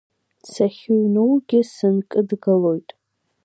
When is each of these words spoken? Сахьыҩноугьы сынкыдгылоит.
Сахьыҩноугьы 0.51 1.59
сынкыдгылоит. 1.73 2.89